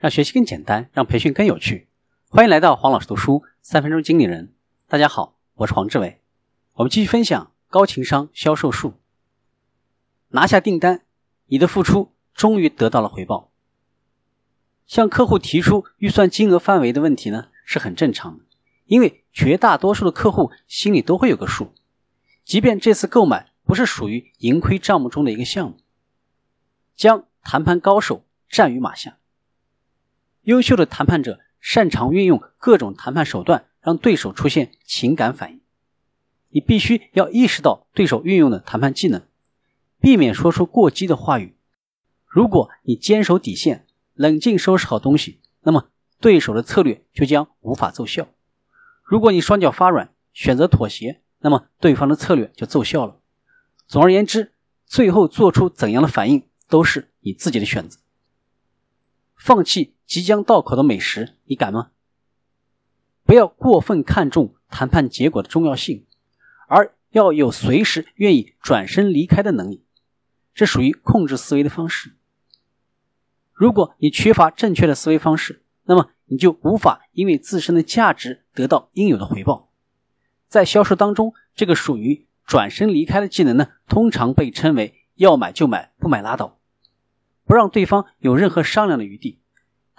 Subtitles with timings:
[0.00, 1.86] 让学习更简单，让培训更有趣。
[2.30, 4.54] 欢迎来到黄老师读书三分钟经理人。
[4.88, 6.22] 大家好，我是黄志伟。
[6.72, 8.94] 我们继续分享高情商销售术。
[10.28, 11.02] 拿下订单，
[11.48, 13.52] 你的付出终于得到了回报。
[14.86, 18.44] 向客户提出预算金额范围的问题呢，是很正常的，
[18.86, 21.74] 因为绝大多数的客户心里都会有个数，
[22.42, 25.76] 即便这次购买不是属于盈亏账目中的一个项目。
[26.96, 29.18] 将谈判高手战于马下。
[30.42, 35.60] 优秀的谈判者擅长运用各种谈判手段，让对手出现情感反应。
[36.48, 39.22] 你必须要意识到对手运用的谈判技能，
[40.00, 41.54] 避免说出过激的话语。
[42.26, 45.90] 如果你坚守底线，冷静收拾好东西，那么
[46.20, 48.28] 对手的策略就将无法奏效。
[49.02, 53.20] 如果你双脚发软，选择妥协，那么对方的策略就奏效了。
[53.86, 54.52] 总而言之，
[54.86, 56.48] 最后做出怎样的反应？
[56.68, 57.98] 都是你自己的选择。
[59.34, 61.92] 放弃即将到口的美食，你敢吗？
[63.22, 66.04] 不要过分看重谈判结果的重要性，
[66.66, 69.84] 而要有随时愿意转身离开的能力。
[70.52, 72.16] 这属于控制思维的方式。
[73.52, 79.70] 如果你缺乏正确的思维方式，那么你就无法因为自身的价值得到应有的回报。
[80.48, 86.58] 在销售当中，这个属于转身离开的技能呢，通常被称为要买就买，不买拉倒。
[87.44, 89.39] 不让对方有任何商量的余地，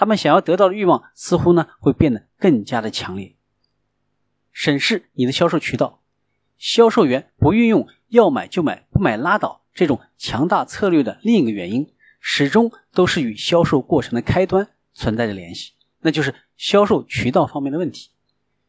[0.00, 3.36] 他们想要得到的欲望似乎呢会变得更加的强烈。
[4.50, 6.00] 审视你的销售渠道，
[6.56, 18.08] 销售员不运用要买就买不买拉倒这种强大策略的另一个原因，始终都是与销售过程的开端存在着联系，那就是销售渠道方面的问题。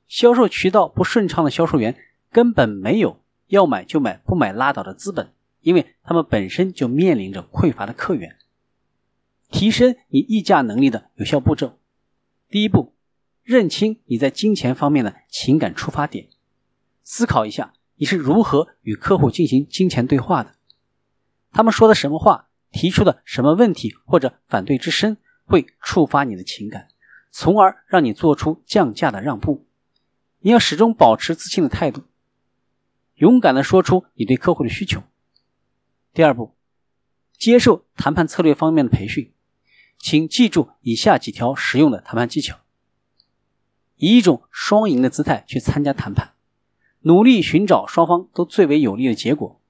[0.09, 1.95] 销售渠道不顺畅的销售员
[2.29, 8.35] 根本没有要买就买不买拉倒的资本，因为他们本身就面临着匮乏的客源。
[9.61, 11.77] 提升你议价能力的有效步骤：
[12.49, 12.95] 第一步，
[13.43, 16.29] 认清你在金钱方面的情感出发点，
[17.03, 20.55] 思考一下你是如何与客户进行金钱对话的，
[21.51, 26.87] 他们说的什么话，提出的什么问题或者反对之声，会触发你的情感，
[27.29, 29.67] 从而让你做出降价的让步。
[30.39, 32.01] 你要始终保持自信的态度，
[33.13, 35.03] 勇敢的说出你对客户的需求。
[36.15, 36.55] 第二步，
[37.37, 39.31] 接受谈判策略方面的培训。
[40.01, 42.59] 请记住以下几条实用的谈判技巧：
[43.97, 46.33] 以一种双赢的姿态去参加谈判，
[47.01, 49.61] 努力寻找双方都最为有利的结果。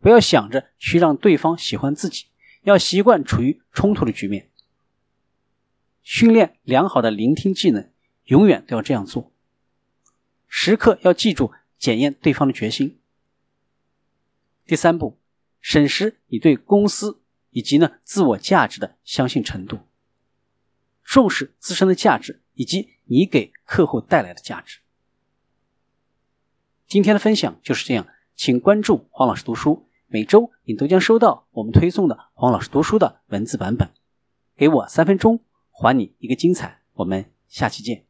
[0.00, 2.26] 不要想着去让对方喜欢自己，
[2.62, 4.50] 要习惯处于冲突的局面。
[6.02, 7.88] 训练良好的聆听技能，
[8.24, 9.32] 永远都要这样做。
[10.48, 12.98] 时刻要记住检验对方的决心。
[14.66, 15.20] 第三步，
[15.60, 17.20] 审视你对公司。
[17.50, 19.78] 以及呢，自我价值的相信程度，
[21.02, 24.80] 重视自身的价值以及你给客户带来的价值。
[26.86, 33.90] 今天的分享就是这样，请关注黄老师读书，每周你都将收到我们推送的黄老师读书的文字版本。
[34.56, 35.40] 给我三分钟，
[35.70, 36.80] 还你一个精彩。
[36.94, 38.09] 我们下期见。